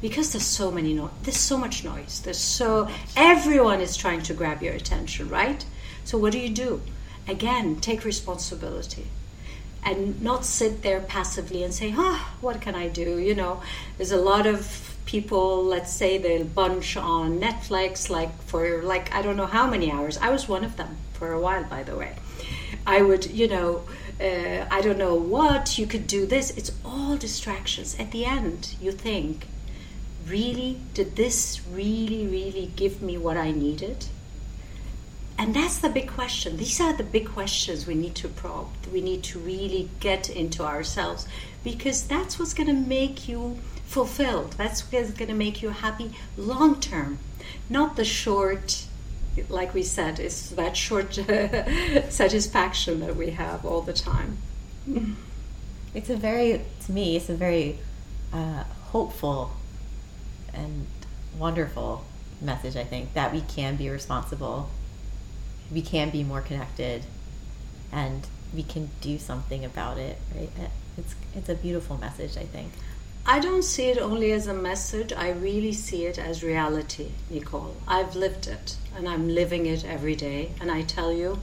[0.00, 2.22] Because there's so many no- there's so much noise.
[2.24, 5.62] There's so everyone is trying to grab your attention, right?
[6.04, 6.80] So what do you do?
[7.28, 9.06] Again, take responsibility
[9.84, 13.62] and not sit there passively and say, "Ah, oh, what can I do?" You know,
[13.96, 15.64] there's a lot of people.
[15.64, 20.18] Let's say they'll bunch on Netflix like for like I don't know how many hours.
[20.18, 22.14] I was one of them for a while, by the way.
[22.86, 23.82] I would, you know,
[24.20, 26.26] uh, I don't know what you could do.
[26.26, 26.50] This.
[26.50, 27.96] It's all distractions.
[27.98, 29.46] At the end, you think,
[30.26, 34.06] really, did this really, really give me what I needed?
[35.42, 36.56] And that's the big question.
[36.56, 38.68] These are the big questions we need to probe.
[38.92, 41.26] We need to really get into ourselves
[41.64, 44.52] because that's what's going to make you fulfilled.
[44.52, 47.18] That's what's going to make you happy long term,
[47.68, 48.86] not the short.
[49.48, 51.14] Like we said, it's that short
[52.08, 54.38] satisfaction that we have all the time.
[55.94, 57.78] It's a very, to me, it's a very
[58.32, 59.50] uh, hopeful
[60.54, 60.86] and
[61.38, 62.06] wonderful
[62.40, 62.76] message.
[62.76, 64.70] I think that we can be responsible
[65.72, 67.04] we can be more connected
[67.92, 70.50] and we can do something about it right?
[70.60, 72.72] Uh, it's it's a beautiful message i think.
[73.24, 75.12] I don't see it only as a message.
[75.12, 77.76] I really see it as reality nicole.
[77.86, 80.50] I've lived it and i'm living it every day.
[80.60, 81.38] And i tell you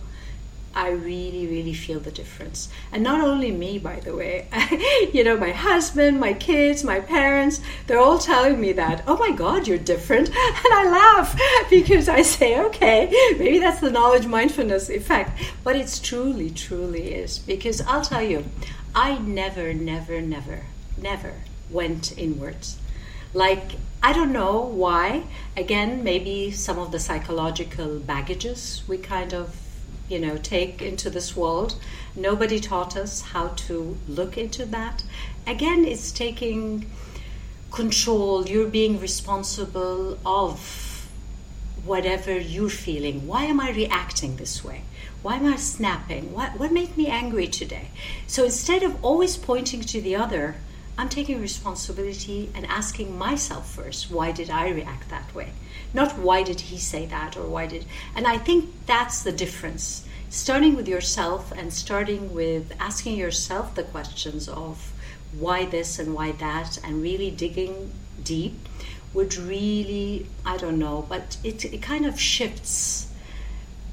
[0.75, 2.69] I really, really feel the difference.
[2.91, 4.47] And not only me, by the way,
[5.13, 9.31] you know, my husband, my kids, my parents, they're all telling me that, oh my
[9.31, 10.29] God, you're different.
[10.69, 15.41] And I laugh because I say, okay, maybe that's the knowledge mindfulness effect.
[15.63, 17.39] But it's truly, truly is.
[17.39, 18.45] Because I'll tell you,
[18.93, 20.61] I never, never, never,
[20.97, 21.33] never
[21.69, 22.77] went inwards.
[23.33, 25.23] Like, I don't know why.
[25.57, 29.55] Again, maybe some of the psychological baggages we kind of
[30.09, 31.75] you know take into this world.
[32.15, 35.03] Nobody taught us how to look into that.
[35.47, 36.89] Again it's taking
[37.71, 38.47] control.
[38.47, 41.07] You're being responsible of
[41.85, 43.27] whatever you're feeling.
[43.27, 44.81] Why am i reacting this way?
[45.21, 46.33] Why am i snapping?
[46.33, 47.89] What, what made me angry today?
[48.27, 50.55] So instead of always pointing to the other
[50.99, 55.53] i'm taking responsibility and asking myself first why did i react that way
[55.93, 60.05] not why did he say that or why did and i think that's the difference.
[60.31, 64.91] Starting with yourself and starting with asking yourself the questions of
[65.31, 67.91] why this and why that and really digging
[68.23, 68.67] deep
[69.13, 73.07] would really i don't know but it, it kind of shifts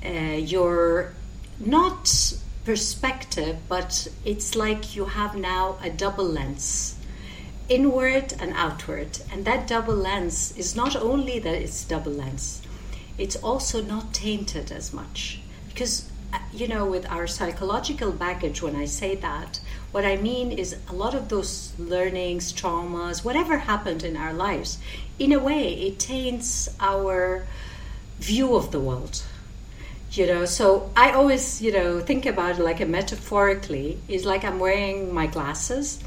[0.04, 1.14] uh, your
[1.58, 6.95] not perspective but it's like you have now a double lens
[7.68, 9.18] inward and outward.
[9.30, 12.62] And that double lens is not only that it's double lens,
[13.18, 15.40] it's also not tainted as much.
[15.68, 19.60] Because, uh, you know, with our psychological baggage, when I say that,
[19.92, 24.78] what I mean is a lot of those learnings, traumas, whatever happened in our lives,
[25.18, 27.46] in a way, it taints our
[28.18, 29.22] view of the world
[30.12, 34.44] you know so i always you know think about it like a metaphorically is like
[34.44, 36.02] i'm wearing my glasses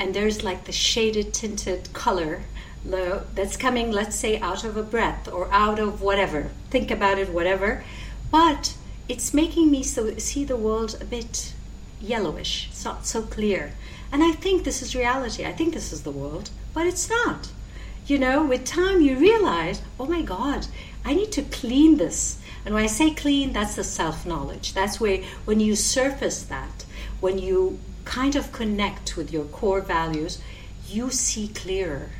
[0.00, 2.40] and there's like the shaded tinted color
[2.82, 6.48] that's coming, let's say, out of a breath or out of whatever.
[6.70, 7.84] Think about it, whatever.
[8.30, 8.74] But
[9.10, 11.52] it's making me so see the world a bit
[12.00, 12.68] yellowish.
[12.70, 13.72] It's not so clear.
[14.10, 15.44] And I think this is reality.
[15.44, 17.50] I think this is the world, but it's not.
[18.06, 20.66] You know, with time you realize, oh my God,
[21.04, 22.38] I need to clean this.
[22.64, 24.72] And when I say clean, that's the self knowledge.
[24.72, 26.86] That's where when you surface that,
[27.20, 27.78] when you
[28.10, 30.40] kind of connect with your core values,
[30.88, 32.10] you see clearer.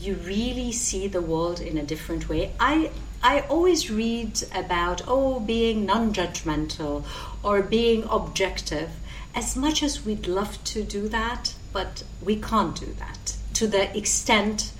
[0.00, 2.52] You really see the world in a different way.
[2.58, 2.90] I
[3.22, 7.04] I always read about oh being non-judgmental
[7.44, 8.90] or being objective
[9.34, 13.96] as much as we'd love to do that, but we can't do that to the
[13.96, 14.72] extent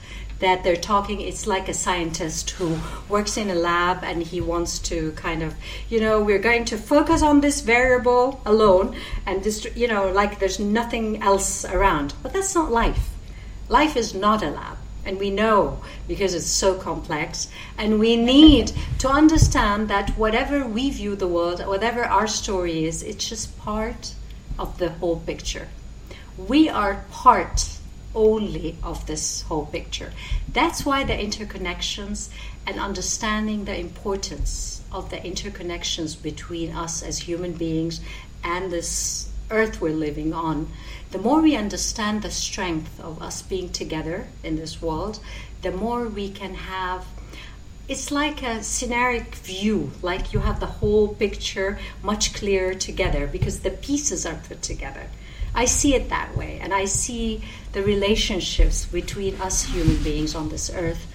[0.44, 2.78] that they're talking it's like a scientist who
[3.08, 5.54] works in a lab and he wants to kind of
[5.88, 10.38] you know we're going to focus on this variable alone and this you know like
[10.38, 12.14] there's nothing else around.
[12.22, 13.10] But that's not life.
[13.68, 14.76] Life is not a lab.
[15.06, 20.90] And we know because it's so complex and we need to understand that whatever we
[20.90, 24.14] view the world whatever our story is it's just part
[24.58, 25.68] of the whole picture.
[26.36, 27.74] We are part
[28.14, 30.12] only of this whole picture.
[30.52, 32.28] That's why the interconnections
[32.66, 38.00] and understanding the importance of the interconnections between us as human beings
[38.42, 40.68] and this earth we're living on.
[41.10, 45.20] The more we understand the strength of us being together in this world,
[45.62, 47.06] the more we can have
[47.86, 53.60] it's like a scenaric view, like you have the whole picture much clearer together because
[53.60, 55.08] the pieces are put together.
[55.54, 57.42] I see it that way, and I see
[57.72, 61.06] the relationships between us human beings on this earth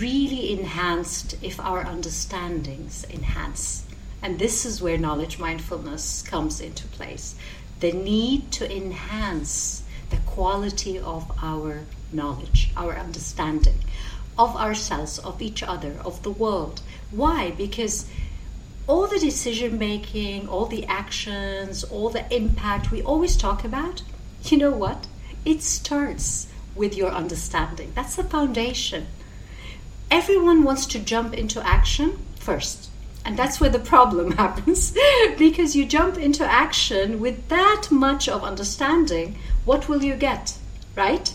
[0.00, 3.84] really enhanced if our understandings enhance.
[4.22, 7.34] And this is where knowledge mindfulness comes into place.
[7.80, 11.82] The need to enhance the quality of our
[12.12, 13.78] knowledge, our understanding
[14.38, 16.80] of ourselves, of each other, of the world.
[17.10, 17.50] Why?
[17.50, 18.06] Because
[18.86, 24.02] all the decision making, all the actions, all the impact we always talk about,
[24.44, 25.06] you know what?
[25.44, 27.92] It starts with your understanding.
[27.94, 29.06] That's the foundation.
[30.10, 32.90] Everyone wants to jump into action first.
[33.24, 34.96] And that's where the problem happens
[35.38, 39.36] because you jump into action with that much of understanding.
[39.64, 40.58] What will you get?
[40.96, 41.32] Right?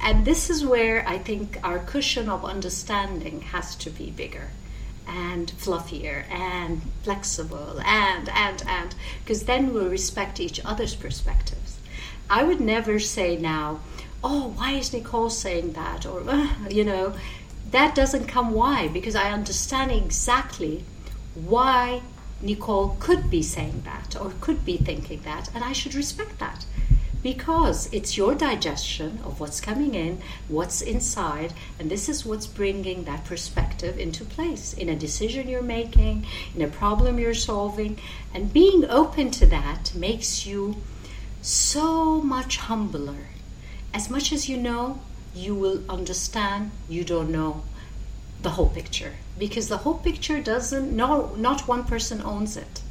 [0.00, 4.48] And this is where I think our cushion of understanding has to be bigger
[5.10, 11.78] and fluffier and flexible and and and because then we'll respect each other's perspectives.
[12.28, 13.80] I would never say now
[14.22, 16.06] oh why is nicole saying that?
[16.06, 16.22] or
[16.70, 17.14] you know.
[17.70, 20.82] That doesn't come why because i understand exactly
[21.36, 22.02] why
[22.40, 26.64] nicole could be saying that or could be thinking that and i should respect that
[27.22, 33.04] because it's your digestion of what's coming in, what's inside, and this is what's bringing
[33.04, 37.98] that perspective into place in a decision you're making, in a problem you're solving.
[38.32, 40.76] And being open to that makes you
[41.42, 43.28] so much humbler.
[43.92, 45.00] As much as you know,
[45.34, 47.62] you will understand you don't know
[48.42, 52.82] the whole picture because the whole picture doesn't no not one person owns it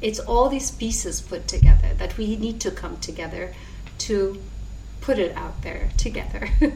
[0.00, 3.52] it's all these pieces put together that we need to come together
[4.04, 4.40] to
[5.00, 6.48] put it out there together.
[6.60, 6.74] and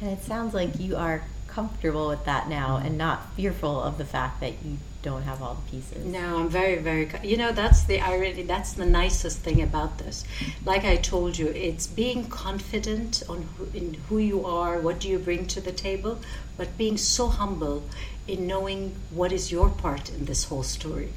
[0.00, 4.40] it sounds like you are comfortable with that now and not fearful of the fact
[4.40, 6.04] that you don't have all the pieces.
[6.04, 7.08] No, I'm very, very.
[7.22, 8.42] You know, that's the irony.
[8.42, 10.24] That's the nicest thing about this.
[10.64, 15.08] Like I told you, it's being confident on who, in who you are, what do
[15.08, 16.18] you bring to the table,
[16.56, 17.84] but being so humble
[18.26, 21.12] in knowing what is your part in this whole story.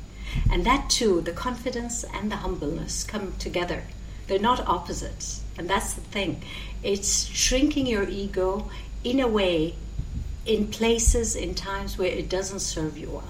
[0.52, 3.84] And that too, the confidence and the humbleness come together
[4.28, 5.42] they're not opposites.
[5.58, 6.42] And that's the thing.
[6.84, 8.70] It's shrinking your ego
[9.04, 9.76] in a way,
[10.46, 13.30] in places, in times where it doesn't serve you well.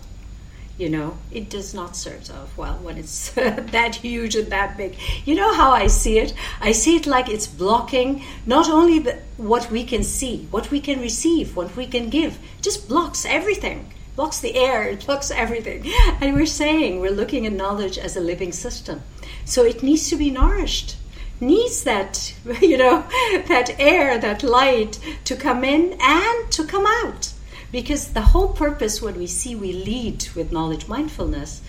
[0.77, 4.95] You know, it does not serve us well when it's that huge and that big.
[5.25, 6.35] You know how I see it?
[6.61, 10.79] I see it like it's blocking not only the, what we can see, what we
[10.79, 15.85] can receive, what we can give, just blocks everything blocks the air, it blocks everything.
[16.21, 19.03] And we're saying we're looking at knowledge as a living system.
[19.45, 20.97] So it needs to be nourished.
[21.39, 23.05] Needs that, you know,
[23.47, 27.31] that air, that light to come in and to come out.
[27.71, 31.61] Because the whole purpose when we see we lead with knowledge mindfulness,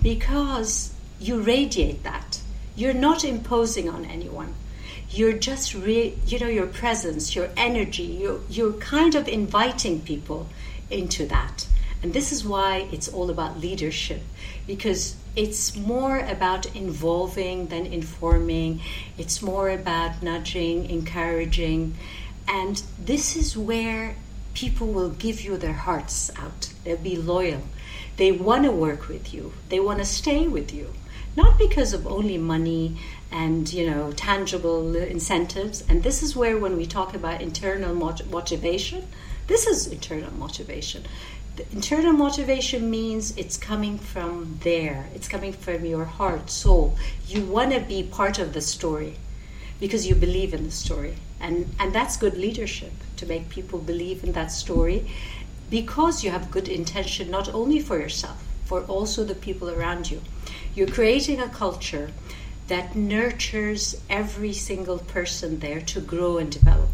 [0.00, 2.40] because you radiate that.
[2.76, 4.54] You're not imposing on anyone.
[5.10, 10.46] You're just, re- you know, your presence, your energy, you're, you're kind of inviting people
[10.88, 11.65] into that.
[12.02, 14.22] And this is why it's all about leadership,
[14.66, 18.80] because it's more about involving than informing.
[19.18, 21.96] It's more about nudging, encouraging.
[22.48, 24.16] And this is where
[24.54, 26.72] people will give you their hearts out.
[26.84, 27.62] They'll be loyal.
[28.16, 29.52] They want to work with you.
[29.68, 30.94] They want to stay with you.
[31.36, 32.96] Not because of only money
[33.30, 39.06] and you know tangible incentives and this is where when we talk about internal motivation
[39.48, 41.02] this is internal motivation
[41.56, 45.08] The internal motivation means it's coming from there.
[45.14, 46.98] It's coming from your heart, soul.
[47.26, 49.16] You want to be part of the story
[49.80, 51.16] because you believe in the story.
[51.40, 55.10] And, and that's good leadership to make people believe in that story
[55.70, 60.20] because you have good intention not only for yourself, for also the people around you.
[60.74, 62.10] You're creating a culture
[62.68, 66.90] that nurtures every single person there to grow and develop.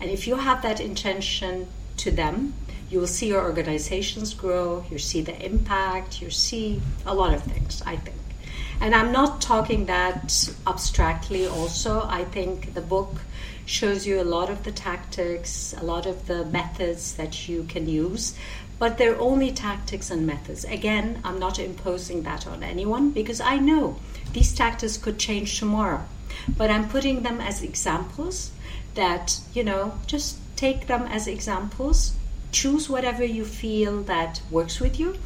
[0.00, 1.68] And if you have that intention
[1.98, 2.54] to them,
[2.94, 7.42] you will see your organizations grow, you see the impact, you see a lot of
[7.42, 8.16] things, I think.
[8.80, 12.02] And I'm not talking that abstractly, also.
[12.06, 13.10] I think the book
[13.66, 17.88] shows you a lot of the tactics, a lot of the methods that you can
[17.88, 18.36] use,
[18.78, 20.64] but they're only tactics and methods.
[20.64, 23.98] Again, I'm not imposing that on anyone because I know
[24.34, 26.04] these tactics could change tomorrow.
[26.56, 28.52] But I'm putting them as examples
[28.94, 32.12] that, you know, just take them as examples.
[32.54, 35.18] Choose whatever you feel that works with you,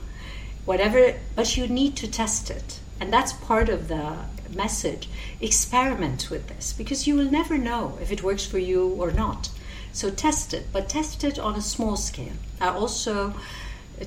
[0.64, 2.80] whatever, but you need to test it.
[2.98, 4.16] And that's part of the
[4.56, 5.10] message.
[5.38, 9.50] Experiment with this because you will never know if it works for you or not.
[9.92, 12.38] So test it, but test it on a small scale.
[12.62, 13.34] I also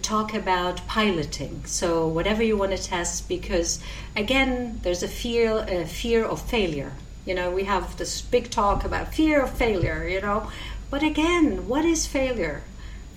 [0.02, 1.64] talk about piloting.
[1.66, 3.80] So whatever you want to test, because
[4.16, 6.94] again, there's a fear, a fear of failure.
[7.28, 10.08] You know, we have this big talk about fear of failure.
[10.08, 10.50] You know,
[10.90, 12.64] but again, what is failure?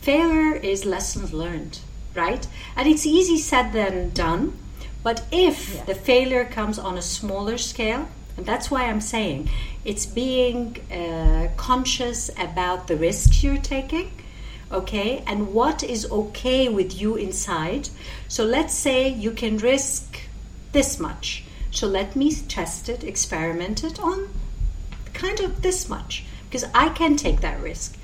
[0.05, 1.79] Failure is lessons learned,
[2.15, 2.47] right?
[2.77, 4.53] And it's easy said than done.
[5.03, 5.85] But if yeah.
[5.85, 9.49] the failure comes on a smaller scale, and that's why I'm saying
[9.83, 14.13] it's being uh, conscious about the risks you're taking,
[14.71, 17.89] okay, and what is okay with you inside.
[18.29, 20.21] So let's say you can risk
[20.73, 21.45] this much.
[21.71, 24.29] So let me test it, experiment it on
[25.15, 27.97] kind of this much because I can take that risk.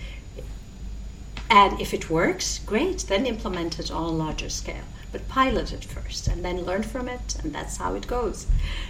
[1.51, 5.85] And if it works, great, then implement it on a larger scale but pilot it
[5.85, 8.47] first and then learn from it, and that's how it goes.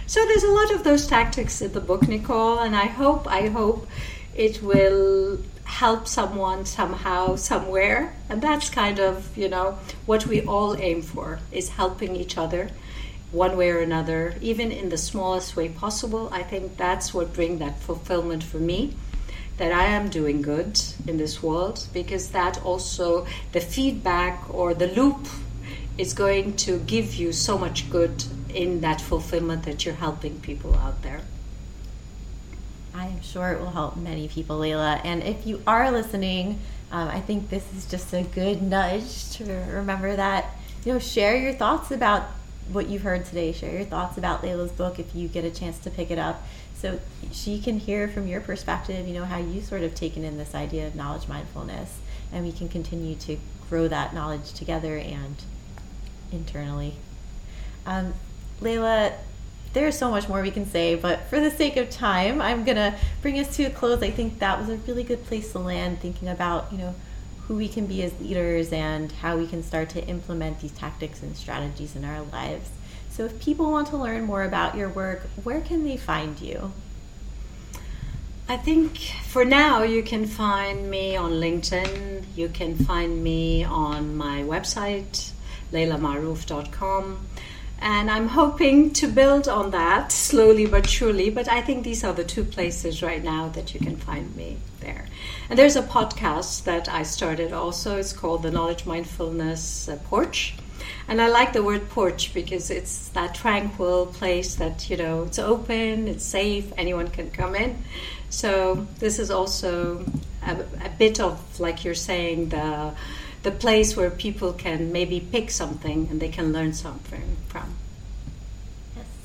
[0.07, 3.47] So there's a lot of those tactics in the book, Nicole, and I hope, I
[3.47, 3.87] hope
[4.35, 10.75] it will help someone somehow, somewhere, and that's kind of, you know, what we all
[10.77, 12.69] aim for is helping each other
[13.31, 16.27] one way or another, even in the smallest way possible.
[16.33, 18.95] I think that's what brings that fulfillment for me
[19.61, 24.87] that I am doing good in this world because that also the feedback or the
[24.87, 25.27] loop
[25.99, 30.73] is going to give you so much good in that fulfillment that you're helping people
[30.77, 31.21] out there.
[32.95, 34.99] I am sure it will help many people, Laila.
[35.03, 36.59] And if you are listening,
[36.91, 41.37] um, I think this is just a good nudge to remember that, you know, share
[41.37, 42.23] your thoughts about
[42.71, 43.51] what you've heard today.
[43.51, 46.41] Share your thoughts about Laila's book if you get a chance to pick it up.
[46.81, 46.99] So
[47.31, 50.55] she can hear from your perspective, you know, how you sort of taken in this
[50.55, 51.99] idea of knowledge mindfulness.
[52.33, 53.37] And we can continue to
[53.69, 55.35] grow that knowledge together and
[56.31, 56.95] internally.
[57.85, 58.15] Um,
[58.61, 59.13] Laila,
[59.73, 62.97] there's so much more we can say, but for the sake of time, I'm gonna
[63.21, 64.01] bring us to a close.
[64.01, 66.95] I think that was a really good place to land, thinking about you know
[67.47, 71.21] who we can be as leaders and how we can start to implement these tactics
[71.21, 72.69] and strategies in our lives.
[73.21, 76.73] So, if people want to learn more about your work, where can they find you?
[78.49, 78.97] I think
[79.27, 82.23] for now you can find me on LinkedIn.
[82.35, 85.33] You can find me on my website,
[85.71, 87.27] lailamarouf.com.
[87.77, 91.29] And I'm hoping to build on that slowly but surely.
[91.29, 94.57] But I think these are the two places right now that you can find me
[94.79, 95.05] there.
[95.47, 97.97] And there's a podcast that I started also.
[97.97, 100.55] It's called the Knowledge Mindfulness uh, Porch.
[101.11, 105.39] And I like the word porch because it's that tranquil place that, you know, it's
[105.39, 107.83] open, it's safe, anyone can come in.
[108.29, 110.05] So this is also
[110.41, 110.53] a,
[110.85, 112.93] a bit of, like you're saying, the
[113.43, 117.75] the place where people can maybe pick something and they can learn something from.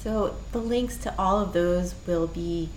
[0.03, 2.68] So the links to all of those will be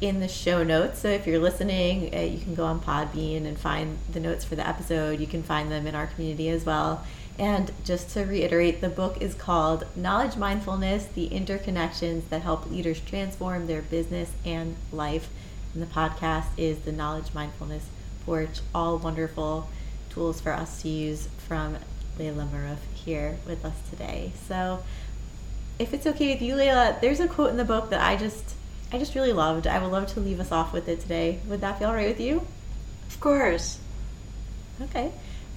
[0.00, 0.98] in the show notes.
[0.98, 4.56] So if you're listening, uh, you can go on Podbean and find the notes for
[4.56, 5.20] the episode.
[5.20, 7.06] You can find them in our community as well.
[7.40, 13.00] And just to reiterate, the book is called Knowledge Mindfulness The Interconnections That Help Leaders
[13.00, 15.30] Transform Their Business and Life.
[15.72, 17.86] And the podcast is the Knowledge Mindfulness
[18.26, 18.60] Porch.
[18.74, 19.70] All wonderful
[20.10, 21.78] tools for us to use from
[22.18, 24.32] Laila Marouf here with us today.
[24.46, 24.84] So
[25.78, 28.54] if it's okay with you, Laila, there's a quote in the book that I just
[28.92, 29.66] I just really loved.
[29.66, 31.38] I would love to leave us off with it today.
[31.46, 32.46] Would that feel all right with you?
[33.08, 33.78] Of course.
[34.82, 35.10] Okay.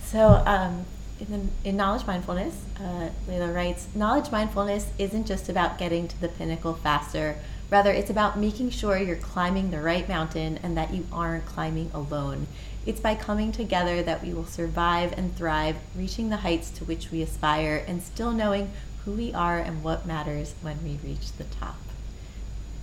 [0.06, 0.86] So um,
[1.28, 6.20] in, the, in Knowledge Mindfulness, uh, Laila writes, Knowledge mindfulness isn't just about getting to
[6.22, 7.38] the pinnacle faster
[7.74, 11.90] Rather, it's about making sure you're climbing the right mountain and that you aren't climbing
[11.92, 12.46] alone.
[12.86, 17.10] It's by coming together that we will survive and thrive, reaching the heights to which
[17.10, 18.70] we aspire, and still knowing
[19.06, 21.80] who we are and what matters when we reach the top.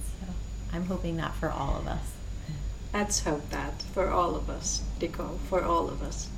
[0.03, 0.33] So
[0.73, 2.11] I'm hoping that for all of us.
[2.93, 6.29] Let's hope that for all of us, Dico, for all of us.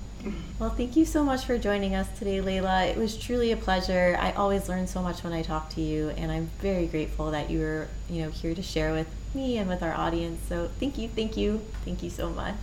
[0.59, 2.85] Well, thank you so much for joining us today, Laila.
[2.85, 4.17] It was truly a pleasure.
[4.21, 7.51] I always learn so much when I talk to you, and I'm very grateful that
[7.51, 10.41] you were, you know, here to share with me and with our audience.
[10.49, 12.55] So, thank you, thank you, thank you so much.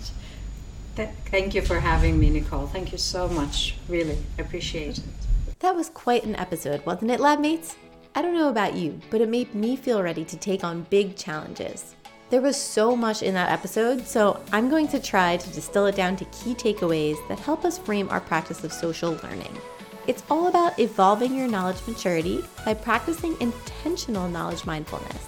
[0.96, 2.68] Thank you for having me, Nicole.
[2.68, 3.76] Thank you so much.
[3.88, 5.04] Really appreciate it.
[5.60, 7.76] That was quite an episode, wasn't it, lab mates?
[8.16, 11.16] I don't know about you, but it made me feel ready to take on big
[11.16, 11.96] challenges.
[12.30, 15.96] There was so much in that episode, so I'm going to try to distill it
[15.96, 19.58] down to key takeaways that help us frame our practice of social learning.
[20.06, 25.26] It's all about evolving your knowledge maturity by practicing intentional knowledge mindfulness.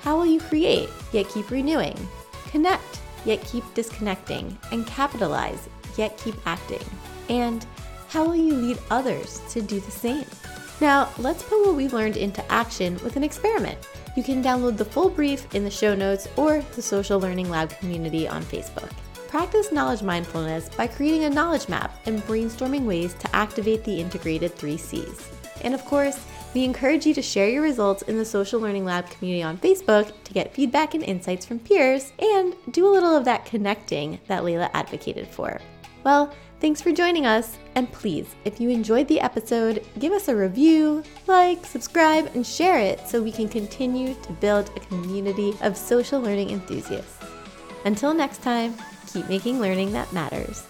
[0.00, 1.96] How will you create, yet keep renewing?
[2.46, 4.56] Connect, yet keep disconnecting?
[4.72, 5.68] And capitalize,
[5.98, 6.84] yet keep acting?
[7.28, 7.66] And
[8.08, 10.24] how will you lead others to do the same?
[10.80, 13.78] Now, let's put what we've learned into action with an experiment.
[14.16, 17.70] You can download the full brief in the show notes or the Social Learning Lab
[17.78, 18.90] community on Facebook.
[19.28, 24.54] Practice knowledge mindfulness by creating a knowledge map and brainstorming ways to activate the integrated
[24.54, 25.28] three C's.
[25.62, 29.10] And of course, we encourage you to share your results in the Social Learning Lab
[29.10, 33.24] community on Facebook to get feedback and insights from peers and do a little of
[33.24, 35.60] that connecting that Laila advocated for.
[36.04, 36.32] Well,
[36.64, 41.02] Thanks for joining us, and please, if you enjoyed the episode, give us a review,
[41.26, 46.22] like, subscribe, and share it so we can continue to build a community of social
[46.22, 47.18] learning enthusiasts.
[47.84, 48.74] Until next time,
[49.12, 50.62] keep making learning that matters.